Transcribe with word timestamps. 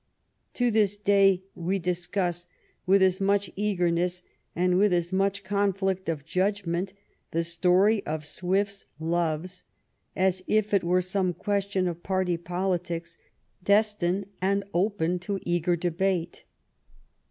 To 0.55 0.71
this 0.71 0.97
day 0.97 1.43
we 1.53 1.77
discuss 1.77 2.47
with 2.87 3.03
as 3.03 3.21
much 3.21 3.51
eagerness 3.55 4.23
and 4.55 4.79
with 4.79 4.91
as 4.93 5.13
much 5.13 5.43
con 5.43 5.73
flict 5.73 6.09
of 6.09 6.25
judgment 6.25 6.91
the 7.29 7.43
story 7.43 8.03
of 8.03 8.25
Swift's 8.25 8.87
loves, 8.99 9.63
as 10.15 10.43
if 10.47 10.73
it 10.73 10.83
were 10.83 11.01
some 11.01 11.35
question 11.35 11.87
of 11.87 12.01
party 12.01 12.35
politics 12.35 13.19
destined 13.63 14.25
and 14.41 14.63
open 14.73 15.19
to 15.19 15.37
eager 15.43 15.75
debate. 15.75 16.45